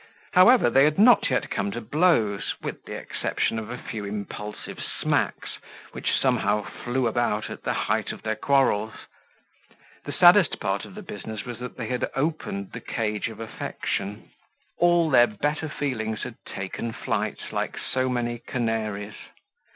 [0.33, 4.79] However, they had not yet come to blows, with the exception of a few impulsive
[4.81, 5.59] smacks,
[5.91, 8.93] which somehow flew about at the height of their quarrels.
[10.05, 14.31] The saddest part of the business was that they had opened the cage of affection;
[14.79, 19.13] all their better feelings had taken flight, like so many canaries.